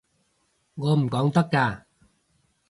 [0.73, 1.83] 我唔講得㗎